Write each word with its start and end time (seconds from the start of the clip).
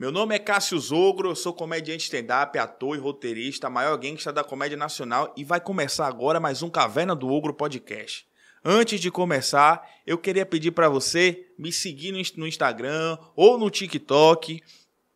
Meu 0.00 0.10
nome 0.10 0.34
é 0.34 0.38
Cássio 0.38 0.78
Zogro, 0.78 1.28
eu 1.28 1.36
sou 1.36 1.52
comediante 1.52 2.04
stand-up, 2.04 2.58
ator 2.58 2.96
e 2.96 2.98
roteirista, 2.98 3.68
maior 3.68 3.98
gangsta 3.98 4.32
da 4.32 4.42
comédia 4.42 4.74
nacional 4.74 5.30
e 5.36 5.44
vai 5.44 5.60
começar 5.60 6.06
agora 6.06 6.40
mais 6.40 6.62
um 6.62 6.70
Caverna 6.70 7.14
do 7.14 7.28
Ogro 7.28 7.52
podcast. 7.52 8.26
Antes 8.64 8.98
de 8.98 9.10
começar, 9.10 9.86
eu 10.06 10.16
queria 10.16 10.46
pedir 10.46 10.70
para 10.70 10.88
você 10.88 11.50
me 11.58 11.70
seguir 11.70 12.12
no 12.34 12.46
Instagram 12.46 13.18
ou 13.36 13.58
no 13.58 13.68
TikTok 13.68 14.62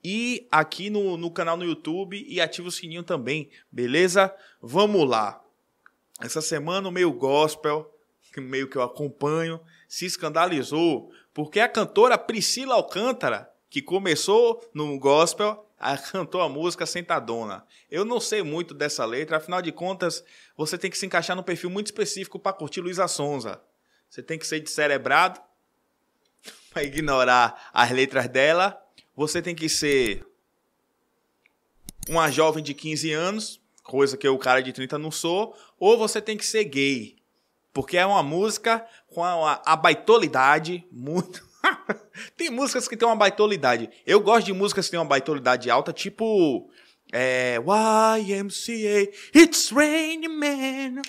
e 0.05 0.47
aqui 0.53 0.91
no, 0.91 1.17
no 1.17 1.31
canal 1.31 1.57
no 1.57 1.65
YouTube 1.65 2.23
e 2.29 2.39
ativa 2.39 2.69
o 2.69 2.71
sininho 2.71 3.03
também, 3.03 3.49
beleza? 3.73 4.31
Vamos 4.61 5.09
lá. 5.09 5.43
Essa 6.21 6.43
semana 6.43 6.91
o 6.91 6.93
meio 6.93 7.11
gospel, 7.11 7.91
meio 8.37 8.69
que 8.69 8.77
eu 8.77 8.83
acompanho, 8.83 9.59
se 9.89 10.05
escandalizou 10.05 11.11
porque 11.33 11.59
a 11.59 11.69
cantora 11.71 12.19
Priscila 12.19 12.75
Alcântara 12.75 13.54
que 13.75 13.83
começou 13.83 14.65
no 14.73 14.97
gospel, 15.01 15.69
cantou 16.13 16.41
a 16.41 16.49
música 16.49 16.87
Sentadona. 16.87 17.67
Eu 17.91 18.05
não 18.05 18.21
sei 18.21 18.41
muito 18.41 18.73
dessa 18.73 19.05
letra, 19.05 19.39
afinal 19.39 19.61
de 19.61 19.73
contas, 19.73 20.25
você 20.57 20.79
tem 20.79 20.89
que 20.89 20.97
se 20.97 21.05
encaixar 21.05 21.35
num 21.35 21.43
perfil 21.43 21.69
muito 21.71 21.87
específico 21.87 22.39
para 22.39 22.53
curtir 22.53 22.81
Luísa 22.81 23.09
Sonza. 23.09 23.61
Você 24.09 24.23
tem 24.23 24.39
que 24.39 24.47
ser 24.47 24.61
descerebrado 24.61 25.41
para 26.71 26.85
ignorar 26.85 27.69
as 27.75 27.91
letras 27.91 28.29
dela. 28.29 28.81
Você 29.17 29.43
tem 29.43 29.57
que 29.57 29.69
ser 29.69 30.25
uma 32.09 32.31
jovem 32.31 32.63
de 32.63 32.75
15 32.75 33.11
anos, 33.11 33.61
coisa 33.83 34.17
que 34.17 34.29
eu, 34.29 34.39
cara 34.39 34.63
de 34.63 34.73
30, 34.73 34.99
não 34.99 35.11
sou, 35.11 35.53
ou 35.81 35.99
você 35.99 36.23
tem 36.23 36.37
que 36.37 36.47
ser 36.47 36.63
gay. 36.63 37.17
Porque 37.73 37.97
é 37.97 38.07
uma 38.07 38.23
música 38.23 38.87
com 39.09 39.25
a, 39.25 39.61
a 39.67 39.75
baitolidade 39.75 40.87
muito 40.93 41.45
tem 42.37 42.51
músicas 42.51 42.89
que 42.89 42.97
tem 42.97 43.07
uma 43.07 43.17
baitolidade. 43.17 43.91
Eu 44.07 44.21
gosto 44.21 44.47
de 44.47 44.53
músicas 44.53 44.87
que 44.87 44.93
tem 44.93 45.01
uma 45.01 45.07
baitolidade 45.07 45.71
alta, 45.71 45.93
tipo. 45.93 46.71
É, 47.13 47.59
YMCA, 47.59 49.13
It's 49.35 49.71
Rain 49.71 50.27
Man. 50.29 51.03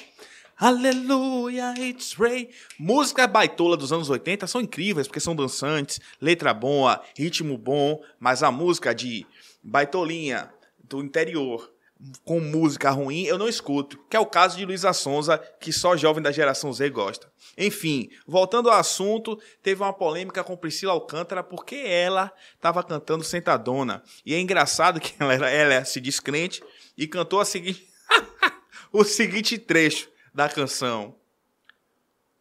Aleluia, 0.57 1.73
it's 1.77 2.13
rain. 2.13 2.47
Música 2.79 3.27
baitola 3.27 3.75
dos 3.75 3.91
anos 3.91 4.09
80 4.09 4.47
são 4.47 4.61
incríveis, 4.61 5.05
porque 5.05 5.19
são 5.19 5.35
dançantes, 5.35 5.99
letra 6.21 6.53
boa, 6.53 7.03
ritmo 7.17 7.57
bom, 7.57 8.01
mas 8.17 8.41
a 8.41 8.49
música 8.51 8.95
de 8.95 9.25
baitolinha 9.61 10.49
do 10.81 11.03
interior, 11.03 11.74
com 12.23 12.39
música 12.39 12.89
ruim, 12.91 13.23
eu 13.23 13.37
não 13.37 13.47
escuto. 13.47 13.97
Que 14.09 14.17
é 14.17 14.19
o 14.19 14.25
caso 14.25 14.57
de 14.57 14.65
Luísa 14.65 14.93
Sonza, 14.93 15.37
que 15.59 15.71
só 15.71 15.95
jovem 15.95 16.21
da 16.21 16.31
geração 16.31 16.71
Z 16.71 16.89
gosta. 16.89 17.31
Enfim, 17.57 18.09
voltando 18.27 18.69
ao 18.69 18.77
assunto, 18.77 19.39
teve 19.61 19.81
uma 19.81 19.93
polêmica 19.93 20.43
com 20.43 20.57
Priscila 20.57 20.93
Alcântara 20.93 21.43
porque 21.43 21.75
ela 21.75 22.31
estava 22.55 22.83
cantando 22.83 23.23
Sentadona. 23.23 24.03
E 24.25 24.33
é 24.33 24.39
engraçado 24.39 24.99
que 24.99 25.13
ela, 25.19 25.33
era, 25.33 25.49
ela 25.49 25.85
se 25.85 26.01
descrente 26.01 26.61
e 26.97 27.07
cantou 27.07 27.39
a 27.39 27.45
seguinte, 27.45 27.87
o 28.91 29.03
seguinte 29.03 29.57
trecho 29.57 30.09
da 30.33 30.49
canção. 30.49 31.15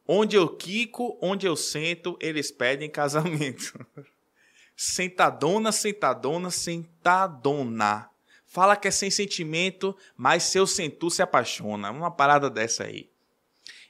Onde 0.06 0.36
eu 0.36 0.48
quico, 0.48 1.18
onde 1.22 1.46
eu 1.46 1.56
sento, 1.56 2.18
eles 2.20 2.50
pedem 2.50 2.90
casamento. 2.90 3.72
Sentadona, 4.76 5.70
sentadona, 5.70 6.50
sentadona. 6.50 8.10
Fala 8.54 8.76
que 8.76 8.86
é 8.86 8.90
sem 8.92 9.10
sentimento, 9.10 9.96
mas 10.16 10.44
seu 10.44 10.64
sentu 10.64 11.10
se 11.10 11.20
apaixona. 11.20 11.90
Uma 11.90 12.08
parada 12.08 12.48
dessa 12.48 12.84
aí. 12.84 13.10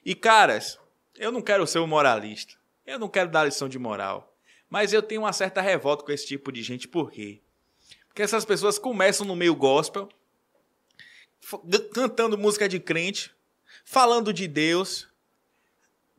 E 0.03 0.15
caras, 0.15 0.79
eu 1.15 1.31
não 1.31 1.39
quero 1.39 1.67
ser 1.67 1.77
um 1.77 1.85
moralista. 1.85 2.55
Eu 2.83 2.97
não 2.97 3.07
quero 3.07 3.29
dar 3.29 3.43
lição 3.43 3.69
de 3.69 3.77
moral. 3.77 4.35
Mas 4.67 4.91
eu 4.91 5.03
tenho 5.03 5.21
uma 5.21 5.33
certa 5.33 5.61
revolta 5.61 6.03
com 6.03 6.11
esse 6.11 6.25
tipo 6.25 6.51
de 6.51 6.63
gente. 6.63 6.87
Por 6.87 7.11
quê? 7.11 7.41
Porque 8.07 8.23
essas 8.23 8.43
pessoas 8.43 8.79
começam 8.79 9.23
no 9.23 9.35
meio 9.35 9.55
gospel, 9.55 10.09
cantando 11.93 12.35
música 12.35 12.67
de 12.67 12.79
crente, 12.79 13.31
falando 13.83 14.33
de 14.33 14.47
Deus, 14.47 15.07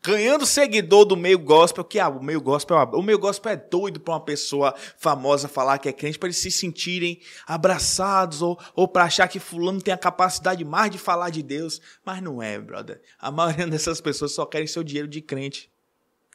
ganhando 0.07 0.47
seguidor 0.47 1.05
do 1.05 1.17
meio 1.17 1.37
gospel, 1.37 1.83
que 1.83 1.99
ah, 1.99 2.09
o 2.09 2.23
meio 2.23 2.41
gospel, 2.41 2.77
o 2.93 3.03
meio 3.03 3.19
gospel 3.19 3.51
é 3.51 3.57
doido 3.57 3.99
para 3.99 4.15
uma 4.15 4.21
pessoa 4.21 4.73
famosa 4.97 5.49
falar 5.49 5.79
que 5.79 5.89
é 5.89 5.93
crente 5.93 6.17
para 6.17 6.29
eles 6.29 6.37
se 6.37 6.49
sentirem 6.49 7.21
abraçados 7.45 8.41
ou, 8.41 8.57
ou 8.77 8.87
para 8.87 9.03
achar 9.03 9.27
que 9.27 9.41
fulano 9.41 9.83
tem 9.83 9.93
a 9.93 9.99
capacidade 9.99 10.65
mais 10.65 10.93
de 10.93 10.99
falar 10.99 11.31
de 11.31 11.43
Deus, 11.43 11.81
mas 12.05 12.23
não 12.23 12.41
é, 12.41 12.57
brother. 12.57 13.03
A 13.19 13.33
maioria 13.33 13.67
dessas 13.69 14.01
pessoas 14.01 14.31
só 14.31 14.47
querem 14.47 14.69
seu 14.69 14.85
dinheiro 14.85 15.09
de 15.09 15.21
crente. 15.21 15.69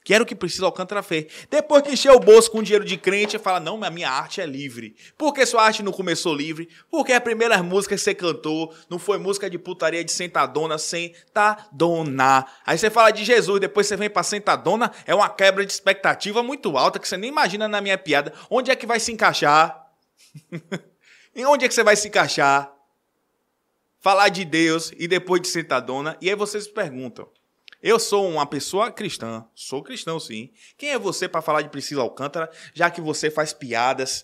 Que 0.03 0.15
era 0.15 0.23
o 0.23 0.25
que 0.25 0.35
Priscila 0.35 0.67
Alcântara 0.67 1.03
fez. 1.03 1.47
Depois 1.49 1.83
que 1.83 1.91
encheu 1.91 2.15
o 2.15 2.19
bolso 2.19 2.49
com 2.49 2.63
dinheiro 2.63 2.83
de 2.83 2.97
crente, 2.97 3.37
fala: 3.37 3.59
Não, 3.59 3.83
a 3.83 3.89
minha 3.89 4.09
arte 4.09 4.41
é 4.41 4.45
livre. 4.45 4.95
Por 5.15 5.31
que 5.31 5.45
sua 5.45 5.63
arte 5.63 5.83
não 5.83 5.91
começou 5.91 6.33
livre? 6.33 6.69
Porque 6.89 7.13
a 7.13 7.21
primeira 7.21 7.61
música 7.61 7.95
que 7.95 8.01
você 8.01 8.15
cantou 8.15 8.73
não 8.89 8.97
foi 8.97 9.19
música 9.19 9.47
de 9.47 9.59
putaria 9.59 10.03
de 10.03 10.11
sentadona, 10.11 10.79
sentadona. 10.79 12.47
Aí 12.65 12.77
você 12.77 12.89
fala 12.89 13.11
de 13.11 13.23
Jesus, 13.23 13.59
depois 13.59 13.85
você 13.85 13.95
vem 13.95 14.09
pra 14.09 14.23
sentadona, 14.23 14.91
é 15.05 15.13
uma 15.13 15.29
quebra 15.29 15.63
de 15.63 15.71
expectativa 15.71 16.41
muito 16.41 16.75
alta 16.77 16.97
que 16.97 17.07
você 17.07 17.17
nem 17.17 17.29
imagina 17.29 17.67
na 17.67 17.79
minha 17.79 17.97
piada. 17.97 18.33
Onde 18.49 18.71
é 18.71 18.75
que 18.75 18.87
vai 18.87 18.99
se 18.99 19.11
encaixar? 19.11 19.87
em 21.35 21.45
onde 21.45 21.65
é 21.65 21.67
que 21.67 21.73
você 21.73 21.83
vai 21.83 21.95
se 21.95 22.07
encaixar? 22.07 22.73
Falar 23.99 24.29
de 24.29 24.43
Deus 24.43 24.91
e 24.97 25.07
depois 25.07 25.39
de 25.41 25.47
sentadona. 25.47 26.17
E 26.19 26.27
aí 26.27 26.35
vocês 26.35 26.67
perguntam. 26.67 27.29
Eu 27.81 27.99
sou 27.99 28.29
uma 28.29 28.45
pessoa 28.45 28.91
cristã, 28.91 29.45
sou 29.55 29.81
cristão 29.81 30.19
sim. 30.19 30.51
Quem 30.77 30.91
é 30.91 30.99
você 30.99 31.27
para 31.27 31.41
falar 31.41 31.61
de 31.61 31.69
Priscila 31.69 32.03
Alcântara, 32.03 32.49
já 32.73 32.89
que 32.89 33.01
você 33.01 33.31
faz 33.31 33.53
piadas 33.53 34.23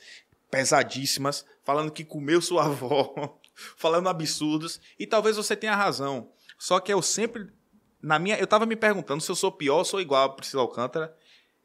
pesadíssimas, 0.50 1.46
falando 1.64 1.92
que 1.92 2.06
comeu 2.06 2.42
sua 2.42 2.66
avó, 2.68 3.40
falando 3.76 4.10
absurdos, 4.10 4.80
e 4.98 5.08
talvez 5.08 5.36
você 5.38 5.56
tenha 5.56 5.76
razão. 5.76 6.30
Só 6.58 6.80
que 6.80 6.94
eu 6.94 7.02
sempre 7.02 7.52
na 8.02 8.20
minha, 8.20 8.38
eu 8.38 8.48
tava 8.48 8.66
me 8.66 8.76
perguntando 8.76 9.22
se 9.22 9.30
eu 9.30 9.36
sou 9.36 9.52
pior 9.52 9.80
ou 9.80 9.86
sou 9.86 10.00
igual 10.00 10.26
a 10.26 10.30
Priscila 10.30 10.62
Alcântara. 10.62 11.16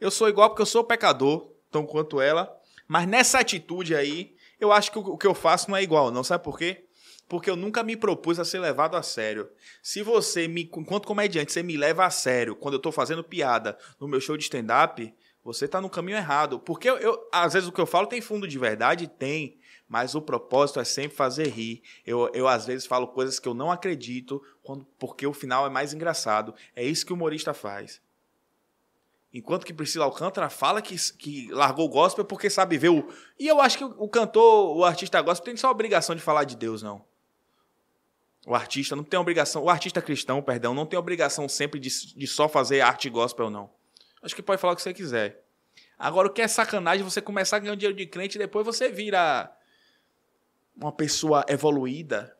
Eu 0.00 0.10
sou 0.10 0.28
igual 0.28 0.48
porque 0.48 0.62
eu 0.62 0.66
sou 0.66 0.82
pecador, 0.82 1.52
tão 1.70 1.86
quanto 1.86 2.20
ela, 2.20 2.52
mas 2.88 3.06
nessa 3.06 3.38
atitude 3.38 3.94
aí, 3.94 4.34
eu 4.58 4.72
acho 4.72 4.90
que 4.90 4.98
o 4.98 5.16
que 5.16 5.26
eu 5.26 5.34
faço 5.34 5.70
não 5.70 5.76
é 5.76 5.82
igual, 5.82 6.10
não 6.10 6.24
sabe 6.24 6.42
por 6.42 6.58
quê? 6.58 6.84
Porque 7.32 7.48
eu 7.48 7.56
nunca 7.56 7.82
me 7.82 7.96
propus 7.96 8.38
a 8.38 8.44
ser 8.44 8.58
levado 8.58 8.94
a 8.94 9.02
sério. 9.02 9.48
Se 9.82 10.02
você, 10.02 10.46
me, 10.46 10.70
enquanto 10.76 11.08
comediante, 11.08 11.50
você 11.50 11.62
me 11.62 11.78
leva 11.78 12.04
a 12.04 12.10
sério 12.10 12.54
quando 12.54 12.74
eu 12.74 12.76
estou 12.76 12.92
fazendo 12.92 13.24
piada 13.24 13.78
no 13.98 14.06
meu 14.06 14.20
show 14.20 14.36
de 14.36 14.42
stand-up, 14.42 15.14
você 15.42 15.64
está 15.64 15.80
no 15.80 15.88
caminho 15.88 16.18
errado. 16.18 16.60
Porque 16.60 16.90
eu, 16.90 16.98
eu, 16.98 17.18
às 17.32 17.54
vezes 17.54 17.66
o 17.66 17.72
que 17.72 17.80
eu 17.80 17.86
falo 17.86 18.06
tem 18.06 18.20
fundo 18.20 18.46
de 18.46 18.58
verdade? 18.58 19.08
Tem. 19.08 19.56
Mas 19.88 20.14
o 20.14 20.20
propósito 20.20 20.78
é 20.78 20.84
sempre 20.84 21.16
fazer 21.16 21.48
rir. 21.48 21.82
Eu, 22.06 22.30
eu 22.34 22.46
às 22.46 22.66
vezes 22.66 22.84
falo 22.84 23.08
coisas 23.08 23.38
que 23.38 23.48
eu 23.48 23.54
não 23.54 23.72
acredito, 23.72 24.42
quando, 24.62 24.86
porque 24.98 25.26
o 25.26 25.32
final 25.32 25.66
é 25.66 25.70
mais 25.70 25.94
engraçado. 25.94 26.54
É 26.76 26.84
isso 26.84 27.06
que 27.06 27.14
o 27.14 27.16
humorista 27.16 27.54
faz. 27.54 28.02
Enquanto 29.32 29.64
que 29.64 29.72
Priscila 29.72 30.04
Alcântara 30.04 30.50
fala 30.50 30.82
que, 30.82 30.96
que 31.14 31.50
largou 31.50 31.86
o 31.86 31.88
gospel 31.88 32.26
porque 32.26 32.50
sabe 32.50 32.76
ver 32.76 32.90
o. 32.90 33.08
E 33.40 33.48
eu 33.48 33.58
acho 33.58 33.78
que 33.78 33.84
o, 33.84 33.94
o 33.96 34.06
cantor, 34.06 34.76
o 34.76 34.84
artista 34.84 35.22
gospel, 35.22 35.46
tem 35.46 35.56
só 35.56 35.68
a 35.68 35.70
obrigação 35.70 36.14
de 36.14 36.20
falar 36.20 36.44
de 36.44 36.56
Deus, 36.56 36.82
não. 36.82 37.10
O 38.46 38.54
artista 38.54 38.96
não 38.96 39.04
tem 39.04 39.18
obrigação, 39.18 39.62
o 39.62 39.70
artista 39.70 40.02
cristão, 40.02 40.42
perdão, 40.42 40.74
não 40.74 40.84
tem 40.84 40.98
obrigação 40.98 41.48
sempre 41.48 41.78
de, 41.78 41.88
de 41.88 42.26
só 42.26 42.48
fazer 42.48 42.80
arte 42.80 43.08
gospel, 43.08 43.48
não. 43.48 43.70
Acho 44.20 44.34
que 44.34 44.42
pode 44.42 44.60
falar 44.60 44.72
o 44.72 44.76
que 44.76 44.82
você 44.82 44.92
quiser. 44.92 45.44
Agora, 45.98 46.26
o 46.26 46.32
que 46.32 46.42
é 46.42 46.48
sacanagem 46.48 47.04
você 47.04 47.20
começar 47.20 47.56
a 47.56 47.60
ganhar 47.60 47.76
dinheiro 47.76 47.96
de 47.96 48.06
crente 48.06 48.36
e 48.36 48.38
depois 48.38 48.66
você 48.66 48.90
vira 48.90 49.52
uma 50.76 50.90
pessoa 50.90 51.44
evoluída. 51.48 52.36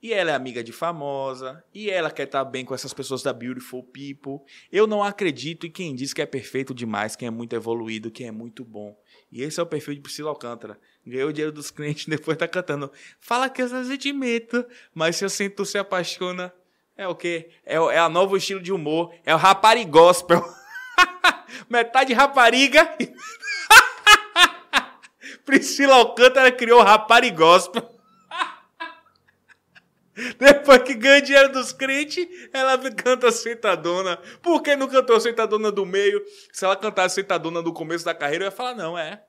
E 0.00 0.12
ela 0.12 0.30
é 0.30 0.34
amiga 0.34 0.62
de 0.62 0.72
famosa, 0.72 1.64
e 1.74 1.90
ela 1.90 2.10
quer 2.10 2.24
estar 2.24 2.44
bem 2.44 2.64
com 2.64 2.74
essas 2.74 2.92
pessoas 2.92 3.22
da 3.22 3.32
Beautiful 3.32 3.82
People. 3.82 4.46
Eu 4.70 4.86
não 4.86 5.02
acredito 5.02 5.66
em 5.66 5.70
quem 5.70 5.94
diz 5.94 6.12
que 6.12 6.22
é 6.22 6.26
perfeito 6.26 6.72
demais, 6.74 7.16
quem 7.16 7.26
é 7.26 7.30
muito 7.30 7.56
evoluído, 7.56 8.10
quem 8.10 8.28
é 8.28 8.30
muito 8.30 8.64
bom. 8.64 8.96
E 9.36 9.42
esse 9.42 9.60
é 9.60 9.62
o 9.62 9.66
perfil 9.66 9.92
de 9.92 10.00
Priscila 10.00 10.30
Alcântara. 10.30 10.80
Ganhou 11.06 11.28
o 11.28 11.32
dinheiro 11.32 11.52
dos 11.52 11.70
clientes, 11.70 12.06
depois 12.08 12.38
tá 12.38 12.48
cantando. 12.48 12.90
Fala 13.20 13.50
que 13.50 13.60
é 13.60 13.68
sentimento, 13.68 14.64
mas 14.94 15.16
se 15.16 15.26
eu 15.26 15.28
sinto 15.28 15.62
se 15.66 15.76
apaixona. 15.76 16.50
É 16.96 17.06
o 17.06 17.14
quê? 17.14 17.50
É, 17.62 17.74
é 17.74 17.98
a 17.98 18.08
novo 18.08 18.34
estilo 18.34 18.62
de 18.62 18.72
humor. 18.72 19.12
É 19.26 19.34
o 19.34 19.36
raparigóspel. 19.36 20.42
Metade 21.68 22.14
rapariga. 22.14 22.96
Priscila 25.44 25.96
Alcântara 25.96 26.50
criou 26.50 26.80
o 26.80 26.82
raparigóspel. 26.82 27.94
Depois 30.38 30.82
que 30.82 30.94
ganha 30.94 31.20
dinheiro 31.20 31.52
dos 31.52 31.74
crentes, 31.74 32.26
ela 32.54 32.78
canta 32.90 33.30
Sentadona. 33.30 34.16
Por 34.40 34.62
que 34.62 34.74
não 34.74 34.88
cantou 34.88 35.20
Sentadona 35.20 35.70
do 35.70 35.84
meio? 35.84 36.24
Se 36.50 36.64
ela 36.64 36.74
cantasse 36.74 37.16
Sentadona 37.16 37.62
do 37.62 37.70
começo 37.70 38.02
da 38.02 38.14
carreira, 38.14 38.44
eu 38.44 38.46
ia 38.46 38.50
falar, 38.50 38.74
não, 38.74 38.96
é. 38.96 39.25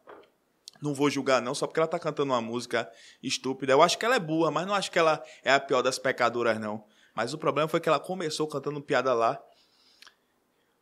Não 0.82 0.94
vou 0.94 1.10
julgar, 1.10 1.42
não, 1.42 1.56
só 1.56 1.66
porque 1.66 1.80
ela 1.80 1.88
tá 1.88 2.00
cantando 2.00 2.32
uma 2.32 2.42
música 2.42 2.90
estúpida. 3.22 3.74
Eu 3.74 3.82
acho 3.82 3.98
que 3.98 4.06
ela 4.06 4.16
é 4.16 4.20
burra, 4.20 4.52
mas 4.52 4.68
não 4.68 4.74
acho 4.74 4.92
que 4.92 5.00
ela 5.00 5.24
é 5.44 5.52
a 5.52 5.60
pior 5.60 5.82
das 5.82 5.98
pecadoras, 5.98 6.60
não. 6.60 6.84
Mas 7.16 7.34
o 7.34 7.38
problema 7.38 7.68
foi 7.68 7.80
que 7.80 7.90
ela 7.90 8.00
começou 8.00 8.48
cantando 8.48 8.82
piada 8.82 9.14
lá. 9.14 9.42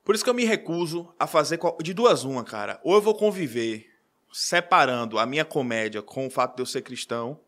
Por 0.04 0.14
isso 0.14 0.24
que 0.24 0.30
eu 0.30 0.34
me 0.34 0.44
recuso 0.44 1.14
a 1.18 1.26
fazer 1.26 1.60
de 1.82 1.94
duas 1.94 2.26
uma, 2.26 2.44
cara. 2.44 2.80
Ou 2.84 2.96
eu 2.96 3.02
vou 3.02 3.16
conviver 3.16 3.90
separando 4.34 5.18
a 5.18 5.26
minha 5.26 5.46
comédia 5.46 6.02
com 6.02 6.28
o 6.28 6.30
fato 6.30 6.58
de 6.58 6.62
eu 6.62 6.66
ser 6.66 6.82
cristão. 6.82 7.40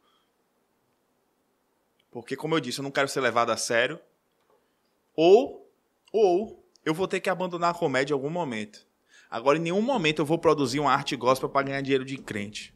Porque, 2.09 2.37
como 2.37 2.55
eu 2.55 2.61
disse, 2.61 2.79
eu 2.79 2.83
não 2.83 2.91
quero 2.91 3.09
ser 3.09 3.19
levado 3.19 3.51
a 3.51 3.57
sério. 3.57 3.99
Ou, 5.13 5.69
ou 6.13 6.65
eu 6.85 6.93
vou 6.93 7.09
ter 7.09 7.19
que 7.19 7.29
abandonar 7.29 7.71
a 7.71 7.77
comédia 7.77 8.13
em 8.13 8.15
algum 8.15 8.29
momento. 8.29 8.86
Agora, 9.29 9.57
em 9.57 9.61
nenhum 9.61 9.81
momento 9.81 10.21
eu 10.21 10.25
vou 10.25 10.37
produzir 10.37 10.79
uma 10.79 10.91
arte 10.91 11.15
gospel 11.15 11.49
para 11.49 11.67
ganhar 11.67 11.81
dinheiro 11.81 12.05
de 12.05 12.17
crente. 12.17 12.73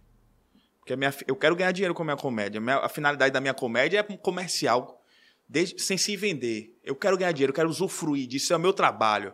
Porque 0.80 0.96
minha, 0.96 1.14
eu 1.28 1.36
quero 1.36 1.56
ganhar 1.56 1.72
dinheiro 1.72 1.94
com 1.94 2.02
a 2.02 2.06
minha 2.06 2.18
comédia. 2.18 2.62
A 2.82 2.90
finalidade 2.90 3.32
da 3.32 3.40
minha 3.40 3.54
comédia 3.54 4.00
é 4.00 4.18
comercial, 4.18 5.02
desde, 5.48 5.82
sem 5.82 5.98
se 5.98 6.18
vender. 6.18 6.78
Eu 6.84 6.96
quero 6.96 7.18
ganhar 7.18 7.32
dinheiro, 7.32 7.52
eu 7.52 7.56
quero 7.56 7.70
usufruir 7.70 8.28
disso, 8.28 8.52
é 8.52 8.58
o 8.58 8.60
meu 8.60 8.74
trabalho. 8.74 9.34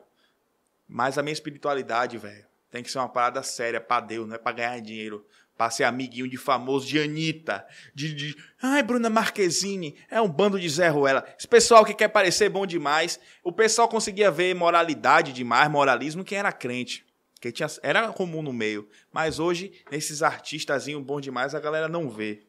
Mas 0.87 1.17
a 1.17 1.23
minha 1.23 1.33
espiritualidade, 1.33 2.17
velho, 2.17 2.45
tem 2.69 2.83
que 2.83 2.91
ser 2.91 2.99
uma 2.99 3.09
parada 3.09 3.41
séria 3.41 3.81
para 3.81 4.05
Deus, 4.05 4.27
não 4.27 4.35
é 4.35 4.37
para 4.37 4.51
ganhar 4.51 4.79
dinheiro. 4.79 5.25
Pra 5.57 5.71
ser 5.71 5.85
amiguinho 5.85 6.29
de 6.29 6.37
famoso, 6.37 6.85
de 6.85 7.01
Anitta, 7.01 7.65
de, 7.95 8.13
de. 8.13 8.35
Ai, 8.61 8.83
Bruna 8.83 9.09
Marquezine, 9.09 9.97
é 10.07 10.21
um 10.21 10.29
bando 10.29 10.59
de 10.59 10.69
Zé 10.69 10.87
Ruela. 10.87 11.25
Esse 11.35 11.47
pessoal 11.47 11.83
que 11.83 11.95
quer 11.95 12.09
parecer 12.09 12.47
bom 12.47 12.63
demais. 12.63 13.19
O 13.43 13.51
pessoal 13.51 13.87
conseguia 13.87 14.29
ver 14.29 14.53
moralidade 14.53 15.33
demais, 15.33 15.67
moralismo, 15.71 16.23
quem 16.23 16.37
era 16.37 16.51
crente. 16.51 17.06
Que 17.39 17.51
tinha, 17.51 17.67
era 17.81 18.11
comum 18.11 18.41
no 18.41 18.51
meio. 18.51 18.89
Mas 19.11 19.39
hoje, 19.39 19.83
nesses 19.91 20.23
artistazinhos 20.23 21.03
bom 21.03 21.21
demais, 21.21 21.53
a 21.53 21.59
galera 21.59 21.87
não 21.87 22.09
vê. 22.09 22.43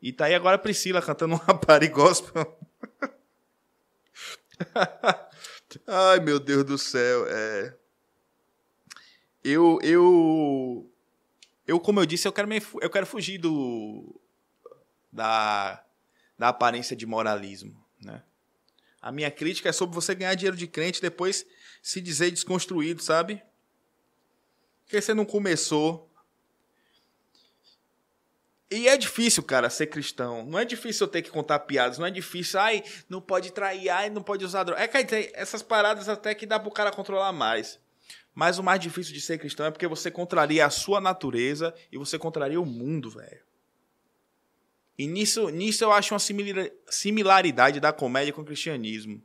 E 0.00 0.12
tá 0.12 0.26
aí 0.26 0.34
agora 0.34 0.56
a 0.56 0.58
Priscila 0.58 1.00
cantando 1.00 1.34
um 1.36 1.38
rapari 1.38 1.88
gospel. 1.88 2.58
Ai, 5.86 6.20
meu 6.20 6.38
Deus 6.38 6.64
do 6.64 6.78
céu. 6.78 7.26
É... 7.28 7.74
Eu, 9.42 9.78
eu, 9.82 10.90
eu, 11.66 11.80
como 11.80 12.00
eu 12.00 12.06
disse, 12.06 12.26
eu 12.26 12.32
quero, 12.32 12.48
me, 12.48 12.62
eu 12.80 12.88
quero 12.88 13.06
fugir 13.06 13.36
do, 13.38 14.18
da, 15.12 15.84
da 16.38 16.48
aparência 16.48 16.96
de 16.96 17.04
moralismo, 17.04 17.84
né? 18.00 18.22
A 19.02 19.12
minha 19.12 19.30
crítica 19.30 19.68
é 19.68 19.72
sobre 19.72 19.94
você 19.94 20.14
ganhar 20.14 20.34
dinheiro 20.34 20.56
de 20.56 20.66
crente 20.66 20.98
e 20.98 21.02
depois 21.02 21.44
se 21.82 22.00
dizer 22.00 22.30
desconstruído, 22.30 23.02
sabe? 23.02 23.42
Porque 24.84 25.00
você 25.00 25.14
não 25.14 25.24
começou. 25.24 26.10
E 28.70 28.88
é 28.88 28.96
difícil, 28.96 29.42
cara, 29.42 29.70
ser 29.70 29.86
cristão. 29.86 30.44
Não 30.44 30.58
é 30.58 30.64
difícil 30.64 31.06
eu 31.06 31.10
ter 31.10 31.22
que 31.22 31.30
contar 31.30 31.60
piadas. 31.60 31.98
Não 31.98 32.06
é 32.06 32.10
difícil, 32.10 32.58
ai, 32.58 32.82
não 33.08 33.20
pode 33.20 33.52
trair, 33.52 33.88
ai, 33.88 34.10
não 34.10 34.22
pode 34.22 34.44
usar 34.44 34.64
droga. 34.64 34.82
É 34.82 34.88
que 34.88 35.30
essas 35.34 35.62
paradas 35.62 36.08
até 36.08 36.34
que 36.34 36.46
dá 36.46 36.58
pro 36.58 36.70
cara 36.70 36.90
controlar 36.90 37.32
mais. 37.32 37.78
Mas 38.34 38.58
o 38.58 38.64
mais 38.64 38.80
difícil 38.80 39.14
de 39.14 39.20
ser 39.20 39.38
cristão 39.38 39.66
é 39.66 39.70
porque 39.70 39.86
você 39.86 40.10
contraria 40.10 40.66
a 40.66 40.70
sua 40.70 41.00
natureza 41.00 41.72
e 41.92 41.96
você 41.96 42.18
contraria 42.18 42.60
o 42.60 42.66
mundo, 42.66 43.10
velho. 43.10 43.42
E 44.98 45.06
nisso, 45.06 45.48
nisso 45.50 45.84
eu 45.84 45.92
acho 45.92 46.14
uma 46.14 46.20
similaridade 46.88 47.80
da 47.80 47.92
comédia 47.92 48.32
com 48.32 48.42
o 48.42 48.44
cristianismo. 48.44 49.22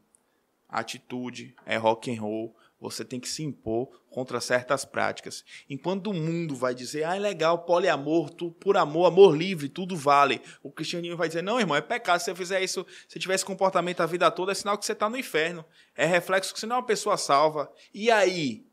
Atitude 0.68 1.56
é 1.66 1.78
rock 1.78 2.16
and 2.16 2.22
roll, 2.22 2.56
você 2.80 3.04
tem 3.04 3.20
que 3.20 3.28
se 3.28 3.44
impor 3.44 3.90
contra 4.10 4.40
certas 4.40 4.86
práticas. 4.86 5.44
Enquanto 5.70 6.12
o 6.12 6.14
mundo 6.14 6.56
vai 6.56 6.74
dizer, 6.74 7.04
ah, 7.04 7.16
é 7.16 7.20
legal, 7.20 7.60
poliamor, 7.60 8.30
tu, 8.30 8.52
por 8.52 8.78
amor, 8.78 9.06
amor 9.06 9.36
livre, 9.36 9.68
tudo 9.68 9.98
vale. 9.98 10.42
O 10.64 10.72
cristianismo 10.72 11.18
vai 11.18 11.28
dizer, 11.28 11.42
não, 11.42 11.60
irmão, 11.60 11.76
é 11.76 11.81
pecado. 11.81 12.20
Se 12.20 12.26
você 12.26 12.36
fizer 12.36 12.64
isso, 12.64 12.86
se 13.08 13.20
tiver 13.20 13.36
esse 13.36 13.46
comportamento 13.46 14.02
a 14.02 14.06
vida 14.06 14.31
toda, 14.31 14.54
é 14.54 14.56
sinal 14.56 14.78
que 14.78 14.86
você 14.86 14.94
está 14.94 15.10
no 15.10 15.18
inferno. 15.18 15.66
É 15.96 16.06
reflexo 16.06 16.54
que 16.54 16.60
você 16.60 16.66
não 16.66 16.78
é 16.78 16.80
uma 16.80 16.86
pessoa 16.86 17.18
salva. 17.18 17.72
E 17.94 18.10
aí? 18.10 18.66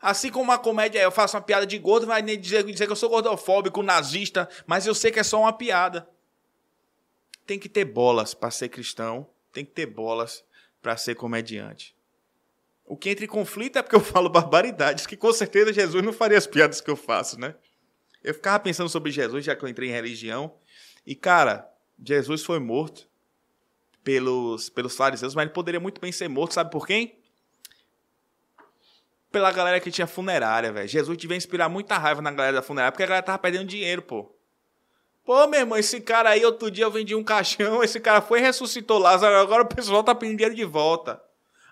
Assim 0.00 0.30
como 0.30 0.44
uma 0.44 0.58
comédia, 0.58 1.00
eu 1.00 1.10
faço 1.10 1.36
uma 1.36 1.42
piada 1.42 1.66
de 1.66 1.78
gordo, 1.78 2.06
vai 2.06 2.22
dizer, 2.22 2.62
dizer 2.64 2.86
que 2.86 2.92
eu 2.92 2.96
sou 2.96 3.08
gordofóbico, 3.08 3.82
nazista, 3.82 4.48
mas 4.66 4.86
eu 4.86 4.94
sei 4.94 5.10
que 5.10 5.18
é 5.18 5.24
só 5.24 5.40
uma 5.40 5.52
piada. 5.52 6.08
Tem 7.46 7.58
que 7.58 7.68
ter 7.68 7.84
bolas 7.84 8.32
para 8.32 8.50
ser 8.50 8.68
cristão, 8.68 9.26
tem 9.52 9.64
que 9.64 9.72
ter 9.72 9.86
bolas 9.86 10.44
para 10.80 10.96
ser 10.96 11.14
comediante. 11.14 11.96
O 12.86 12.96
que 12.96 13.10
entra 13.10 13.24
em 13.24 13.28
conflito 13.28 13.78
é 13.78 13.82
porque 13.82 13.96
eu 13.96 14.00
falo 14.00 14.28
barbaridades, 14.28 15.06
que 15.06 15.16
com 15.16 15.32
certeza 15.32 15.72
Jesus 15.72 16.04
não 16.04 16.12
faria 16.12 16.36
as 16.36 16.46
piadas 16.46 16.80
que 16.80 16.90
eu 16.90 16.96
faço, 16.96 17.40
né? 17.40 17.54
Eu 18.22 18.34
ficava 18.34 18.58
pensando 18.58 18.88
sobre 18.88 19.10
Jesus, 19.10 19.44
já 19.44 19.56
que 19.56 19.64
eu 19.64 19.68
entrei 19.68 19.88
em 19.88 19.92
religião, 19.92 20.54
e 21.06 21.14
cara, 21.14 21.68
Jesus 22.02 22.42
foi 22.42 22.58
morto 22.58 23.08
pelos, 24.02 24.68
pelos 24.68 24.96
fariseus, 24.96 25.34
mas 25.34 25.44
ele 25.44 25.54
poderia 25.54 25.80
muito 25.80 26.00
bem 26.00 26.12
ser 26.12 26.28
morto, 26.28 26.54
sabe 26.54 26.70
por 26.70 26.86
quem? 26.86 27.18
Pela 29.32 29.50
galera 29.50 29.80
que 29.80 29.90
tinha 29.90 30.06
funerária, 30.06 30.72
velho. 30.72 30.88
Jesus 30.88 31.16
devia 31.18 31.36
inspirar 31.36 31.68
muita 31.68 31.98
raiva 31.98 32.22
na 32.22 32.30
galera 32.30 32.56
da 32.56 32.62
funerária, 32.62 32.92
porque 32.92 33.02
a 33.02 33.06
galera 33.06 33.24
tava 33.24 33.38
perdendo 33.38 33.66
dinheiro, 33.66 34.02
pô. 34.02 34.30
Pô, 35.24 35.46
meu 35.46 35.60
irmão, 35.60 35.78
esse 35.78 36.02
cara 36.02 36.30
aí, 36.30 36.44
outro 36.44 36.70
dia 36.70 36.84
eu 36.84 36.90
vendi 36.90 37.14
um 37.14 37.24
caixão, 37.24 37.82
esse 37.82 37.98
cara 37.98 38.20
foi 38.20 38.40
e 38.40 38.42
ressuscitou 38.42 38.98
Lázaro, 38.98 39.36
agora 39.36 39.62
o 39.62 39.66
pessoal 39.66 40.04
tá 40.04 40.14
pedindo 40.14 40.36
dinheiro 40.36 40.54
de 40.54 40.64
volta. 40.64 41.23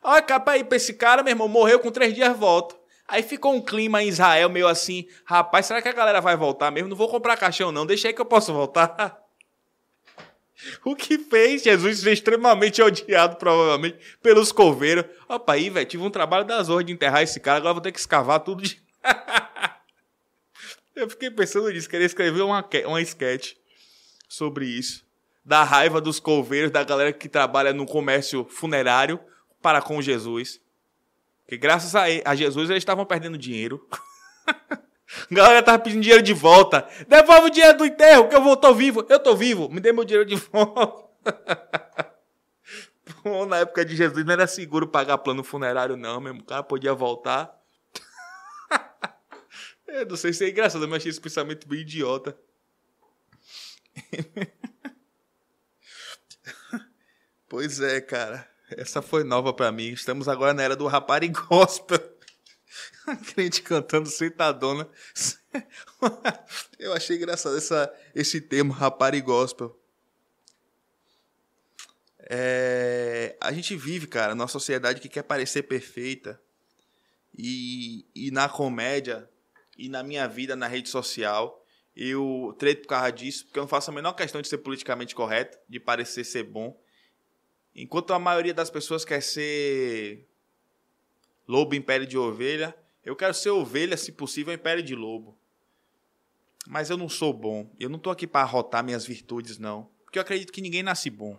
Olha, 0.02 0.22
capa 0.22 0.52
aí 0.52 0.64
pra 0.64 0.76
esse 0.76 0.94
cara, 0.94 1.22
meu 1.22 1.32
irmão, 1.32 1.48
morreu 1.48 1.78
com 1.78 1.90
três 1.90 2.12
dias 2.12 2.36
volta. 2.36 2.74
Aí 3.06 3.22
ficou 3.22 3.54
um 3.54 3.60
clima 3.60 4.02
em 4.02 4.08
Israel 4.08 4.48
meio 4.48 4.66
assim, 4.66 5.06
rapaz, 5.24 5.66
será 5.66 5.82
que 5.82 5.88
a 5.88 5.92
galera 5.92 6.20
vai 6.20 6.36
voltar 6.36 6.70
mesmo? 6.70 6.88
Não 6.88 6.96
vou 6.96 7.08
comprar 7.08 7.36
caixão 7.36 7.70
não, 7.70 7.84
deixa 7.84 8.08
aí 8.08 8.14
que 8.14 8.20
eu 8.20 8.26
posso 8.26 8.52
voltar. 8.52 9.18
O 10.84 10.94
que 10.94 11.18
fez 11.18 11.64
Jesus 11.64 11.98
ser 11.98 12.12
extremamente 12.12 12.80
odiado, 12.80 13.34
provavelmente, 13.34 13.98
pelos 14.22 14.52
coveiros. 14.52 15.04
Opa, 15.28 15.54
aí, 15.54 15.68
velho, 15.68 15.86
tive 15.86 16.04
um 16.04 16.10
trabalho 16.10 16.44
das 16.44 16.68
horas 16.68 16.86
de 16.86 16.92
enterrar 16.92 17.20
esse 17.20 17.40
cara, 17.40 17.58
agora 17.58 17.74
vou 17.74 17.82
ter 17.82 17.90
que 17.90 17.98
escavar 17.98 18.38
tudo 18.38 18.62
de... 18.62 18.80
Eu 20.94 21.10
fiquei 21.10 21.30
pensando 21.30 21.68
nisso, 21.68 21.88
queria 21.88 22.06
escrever 22.06 22.42
uma, 22.42 22.64
uma 22.86 23.00
sketch 23.00 23.54
sobre 24.28 24.66
isso. 24.66 25.04
Da 25.44 25.64
raiva 25.64 26.00
dos 26.00 26.20
coveiros, 26.20 26.70
da 26.70 26.84
galera 26.84 27.12
que 27.12 27.28
trabalha 27.28 27.72
no 27.72 27.84
comércio 27.84 28.46
funerário, 28.48 29.18
para 29.62 29.80
com 29.80 30.02
Jesus. 30.02 30.60
Que 31.46 31.56
graças 31.56 31.94
a, 31.94 32.02
a 32.24 32.34
Jesus 32.34 32.68
eles 32.68 32.80
estavam 32.80 33.06
perdendo 33.06 33.38
dinheiro. 33.38 33.86
a 34.46 34.78
galera 35.30 35.60
estava 35.60 35.78
pedindo 35.78 36.02
dinheiro 36.02 36.22
de 36.22 36.34
volta. 36.34 36.88
Devolve 37.08 37.46
o 37.46 37.50
dinheiro 37.50 37.78
do 37.78 37.86
enterro, 37.86 38.28
que 38.28 38.34
eu 38.34 38.56
tô 38.56 38.74
vivo. 38.74 39.06
Eu 39.08 39.18
tô 39.18 39.36
vivo, 39.36 39.68
me 39.68 39.80
dê 39.80 39.92
meu 39.92 40.04
dinheiro 40.04 40.28
de 40.28 40.36
volta. 40.50 41.10
Pô, 43.22 43.46
na 43.46 43.58
época 43.58 43.84
de 43.84 43.94
Jesus 43.94 44.24
não 44.24 44.32
era 44.32 44.46
seguro 44.46 44.88
pagar 44.88 45.18
plano 45.18 45.44
funerário, 45.44 45.96
não, 45.96 46.20
mesmo. 46.20 46.40
O 46.40 46.44
cara 46.44 46.62
podia 46.62 46.92
voltar. 46.92 47.56
eu 49.86 50.06
não 50.06 50.16
sei 50.16 50.32
se 50.32 50.44
é 50.44 50.48
engraçado, 50.50 50.88
mas 50.88 50.98
achei 50.98 51.10
esse 51.10 51.20
pensamento 51.20 51.68
bem 51.68 51.80
idiota. 51.80 52.36
pois 57.48 57.80
é, 57.80 58.00
cara. 58.00 58.51
Essa 58.76 59.02
foi 59.02 59.24
nova 59.24 59.52
para 59.52 59.72
mim. 59.72 59.88
Estamos 59.88 60.28
agora 60.28 60.54
na 60.54 60.62
era 60.62 60.76
do 60.76 60.86
rapari 60.86 61.28
gospel. 61.28 61.98
A 63.06 63.16
crente 63.16 63.62
cantando 63.62 64.08
sentadona. 64.08 64.88
Eu 66.78 66.92
achei 66.92 67.16
engraçado 67.16 67.56
essa, 67.56 67.92
esse 68.14 68.40
termo, 68.40 68.72
rapari 68.72 69.20
gospel. 69.20 69.78
É, 72.30 73.36
a 73.40 73.52
gente 73.52 73.76
vive, 73.76 74.06
cara, 74.06 74.34
numa 74.34 74.48
sociedade 74.48 75.00
que 75.00 75.08
quer 75.08 75.22
parecer 75.22 75.64
perfeita. 75.64 76.40
E, 77.36 78.06
e 78.14 78.30
na 78.30 78.48
comédia, 78.48 79.28
e 79.76 79.88
na 79.88 80.02
minha 80.02 80.28
vida 80.28 80.54
na 80.54 80.66
rede 80.66 80.88
social, 80.88 81.62
eu 81.94 82.54
treto 82.58 82.82
por 82.82 82.88
causa 82.88 83.12
disso, 83.12 83.44
porque 83.44 83.58
eu 83.58 83.62
não 83.62 83.68
faço 83.68 83.90
a 83.90 83.94
menor 83.94 84.12
questão 84.12 84.40
de 84.40 84.48
ser 84.48 84.58
politicamente 84.58 85.14
correto, 85.14 85.58
de 85.68 85.80
parecer 85.80 86.24
ser 86.24 86.44
bom. 86.44 86.81
Enquanto 87.74 88.12
a 88.12 88.18
maioria 88.18 88.52
das 88.52 88.70
pessoas 88.70 89.04
quer 89.04 89.22
ser 89.22 90.26
lobo 91.48 91.74
em 91.74 91.80
pele 91.80 92.06
de 92.06 92.18
ovelha, 92.18 92.74
eu 93.04 93.16
quero 93.16 93.34
ser 93.34 93.50
ovelha, 93.50 93.96
se 93.96 94.12
possível, 94.12 94.52
em 94.52 94.58
pele 94.58 94.82
de 94.82 94.94
lobo. 94.94 95.36
Mas 96.66 96.90
eu 96.90 96.96
não 96.96 97.08
sou 97.08 97.32
bom. 97.32 97.68
Eu 97.80 97.88
não 97.88 97.96
estou 97.96 98.12
aqui 98.12 98.26
para 98.26 98.42
arrotar 98.42 98.84
minhas 98.84 99.04
virtudes, 99.04 99.58
não. 99.58 99.88
Porque 100.04 100.18
eu 100.18 100.22
acredito 100.22 100.52
que 100.52 100.60
ninguém 100.60 100.82
nasce 100.82 101.10
bom. 101.10 101.38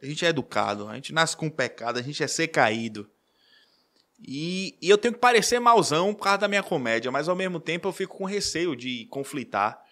A 0.00 0.06
gente 0.06 0.24
é 0.24 0.28
educado, 0.28 0.88
a 0.88 0.94
gente 0.94 1.12
nasce 1.12 1.36
com 1.36 1.50
pecado, 1.50 1.98
a 1.98 2.02
gente 2.02 2.22
é 2.22 2.26
ser 2.26 2.48
caído. 2.48 3.10
E, 4.18 4.76
e 4.80 4.88
eu 4.88 4.96
tenho 4.96 5.14
que 5.14 5.20
parecer 5.20 5.58
mauzão 5.58 6.14
por 6.14 6.24
causa 6.24 6.38
da 6.38 6.48
minha 6.48 6.62
comédia, 6.62 7.10
mas 7.10 7.28
ao 7.28 7.36
mesmo 7.36 7.58
tempo 7.58 7.88
eu 7.88 7.92
fico 7.92 8.16
com 8.16 8.24
receio 8.24 8.74
de 8.76 9.06
conflitar 9.06 9.82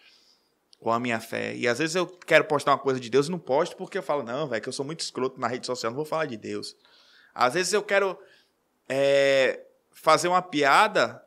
com 0.78 0.92
a 0.92 1.00
minha 1.00 1.20
fé. 1.20 1.54
E 1.54 1.66
às 1.66 1.78
vezes 1.78 1.96
eu 1.96 2.06
quero 2.06 2.44
postar 2.44 2.72
uma 2.72 2.78
coisa 2.78 3.00
de 3.00 3.10
Deus 3.10 3.26
e 3.26 3.30
não 3.30 3.38
posto 3.38 3.76
porque 3.76 3.98
eu 3.98 4.02
falo, 4.02 4.22
não, 4.22 4.48
velho, 4.48 4.62
que 4.62 4.68
eu 4.68 4.72
sou 4.72 4.84
muito 4.84 5.00
escroto 5.00 5.40
na 5.40 5.48
rede 5.48 5.66
social, 5.66 5.90
não 5.90 5.96
vou 5.96 6.04
falar 6.04 6.26
de 6.26 6.36
Deus. 6.36 6.76
Às 7.34 7.54
vezes 7.54 7.72
eu 7.72 7.82
quero 7.82 8.18
é, 8.88 9.60
fazer 9.92 10.28
uma 10.28 10.42
piada 10.42 11.22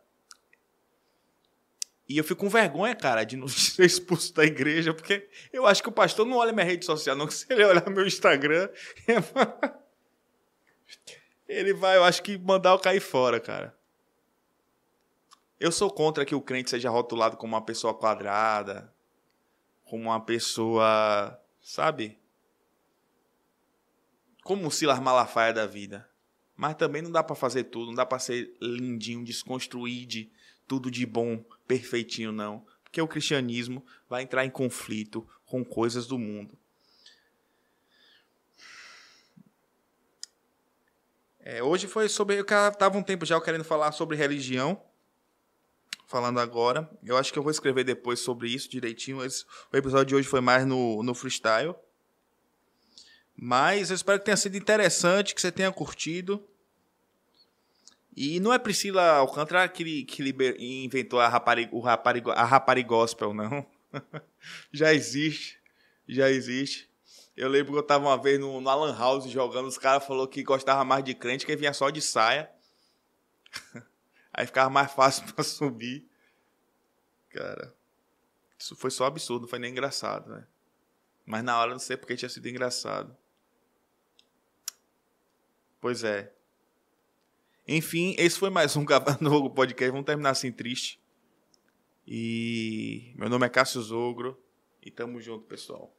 e 2.11 2.17
eu 2.17 2.25
fico 2.25 2.41
com 2.41 2.49
vergonha, 2.49 2.93
cara, 2.93 3.23
de 3.23 3.37
não 3.37 3.47
ser 3.49 3.85
expulso 3.85 4.33
da 4.33 4.43
igreja, 4.43 4.93
porque 4.93 5.29
eu 5.53 5.65
acho 5.65 5.81
que 5.81 5.89
o 5.89 5.93
pastor 5.93 6.25
não 6.25 6.37
olha 6.37 6.51
minha 6.51 6.65
rede 6.65 6.85
social, 6.85 7.15
não. 7.15 7.27
Se 7.31 7.45
ele 7.49 7.63
olhar 7.63 7.89
meu 7.89 8.05
Instagram, 8.05 8.69
ele 11.47 11.73
vai, 11.73 11.95
eu 11.97 12.03
acho 12.03 12.21
que 12.21 12.37
mandar 12.37 12.71
eu 12.71 12.79
cair 12.79 12.99
fora, 12.99 13.39
cara. 13.39 13.73
Eu 15.59 15.71
sou 15.71 15.89
contra 15.89 16.25
que 16.25 16.35
o 16.35 16.41
crente 16.41 16.69
seja 16.69 16.89
rotulado 16.89 17.37
como 17.37 17.55
uma 17.55 17.63
pessoa 17.63 17.93
quadrada, 17.93 18.91
como 19.91 20.03
uma 20.05 20.21
pessoa, 20.21 21.37
sabe? 21.61 22.17
Como 24.41 24.65
o 24.65 24.71
Silas 24.71 25.01
Malafaia 25.01 25.51
da 25.53 25.67
vida. 25.67 26.09
Mas 26.55 26.75
também 26.75 27.01
não 27.01 27.11
dá 27.11 27.21
para 27.21 27.35
fazer 27.35 27.65
tudo, 27.65 27.87
não 27.87 27.95
dá 27.95 28.05
para 28.05 28.17
ser 28.17 28.55
lindinho, 28.61 29.25
desconstruir 29.25 30.05
de 30.05 30.31
tudo 30.65 30.89
de 30.89 31.05
bom, 31.05 31.43
perfeitinho 31.67 32.31
não, 32.31 32.65
porque 32.81 33.01
o 33.01 33.07
cristianismo 33.07 33.85
vai 34.07 34.23
entrar 34.23 34.45
em 34.45 34.49
conflito 34.49 35.27
com 35.45 35.61
coisas 35.61 36.07
do 36.07 36.17
mundo. 36.17 36.57
É, 41.37 41.61
hoje 41.61 41.85
foi 41.85 42.07
sobre. 42.07 42.37
Eu 42.37 42.45
estava 42.45 42.97
um 42.97 43.03
tempo 43.03 43.25
já 43.25 43.41
querendo 43.41 43.65
falar 43.65 43.91
sobre 43.91 44.15
religião. 44.15 44.81
Falando 46.11 46.41
agora. 46.41 46.89
Eu 47.05 47.15
acho 47.15 47.31
que 47.31 47.39
eu 47.39 47.43
vou 47.43 47.53
escrever 47.53 47.85
depois 47.85 48.19
sobre 48.19 48.49
isso 48.49 48.69
direitinho. 48.69 49.17
Mas 49.17 49.45
o 49.71 49.77
episódio 49.77 50.07
de 50.07 50.15
hoje 50.15 50.27
foi 50.27 50.41
mais 50.41 50.65
no, 50.65 51.01
no 51.01 51.15
freestyle. 51.15 51.73
Mas 53.33 53.89
eu 53.89 53.95
espero 53.95 54.19
que 54.19 54.25
tenha 54.25 54.35
sido 54.35 54.57
interessante, 54.57 55.33
que 55.33 55.39
você 55.39 55.53
tenha 55.53 55.71
curtido. 55.71 56.45
E 58.13 58.41
não 58.41 58.51
é 58.51 58.59
Priscila 58.59 59.01
Alcântara 59.13 59.65
que, 59.69 60.03
que 60.03 60.21
liber, 60.21 60.57
inventou 60.59 61.17
a 61.17 61.29
rapariga, 61.29 61.73
o 61.73 61.79
raparigo, 61.79 62.31
a 62.31 63.33
não. 63.33 63.65
já 64.69 64.93
existe. 64.93 65.61
Já 66.05 66.29
existe. 66.29 66.89
Eu 67.37 67.47
lembro 67.47 67.71
que 67.71 67.79
eu 67.79 67.83
tava 67.83 68.05
uma 68.05 68.21
vez 68.21 68.37
no, 68.37 68.59
no 68.59 68.69
Alan 68.69 68.93
House 68.97 69.29
jogando, 69.29 69.69
os 69.69 69.77
caras 69.77 70.05
falaram 70.05 70.27
que 70.27 70.43
gostava 70.43 70.83
mais 70.83 71.05
de 71.05 71.15
crente, 71.15 71.45
que 71.45 71.55
vinha 71.55 71.71
só 71.71 71.89
de 71.89 72.01
saia. 72.01 72.51
Aí 74.33 74.45
ficava 74.45 74.69
mais 74.69 74.91
fácil 74.91 75.23
para 75.33 75.43
subir. 75.43 76.07
Cara, 77.29 77.73
isso 78.57 78.75
foi 78.75 78.91
só 78.91 79.05
absurdo, 79.05 79.43
não 79.43 79.49
foi 79.49 79.59
nem 79.59 79.71
engraçado, 79.71 80.29
né? 80.29 80.45
Mas 81.25 81.43
na 81.43 81.57
hora 81.57 81.71
não 81.71 81.79
sei 81.79 81.97
porque 81.97 82.15
tinha 82.15 82.29
sido 82.29 82.47
engraçado. 82.47 83.15
Pois 85.79 86.03
é. 86.03 86.33
Enfim, 87.67 88.15
esse 88.17 88.37
foi 88.37 88.49
mais 88.49 88.75
um 88.75 88.85
no 89.21 89.49
podcast. 89.49 89.91
Vamos 89.91 90.05
terminar 90.05 90.31
assim 90.31 90.51
triste. 90.51 91.01
E 92.05 93.13
meu 93.15 93.29
nome 93.29 93.45
é 93.45 93.49
Cássio 93.49 93.81
Zogro 93.81 94.37
e 94.81 94.91
tamo 94.91 95.21
junto, 95.21 95.45
pessoal. 95.45 95.95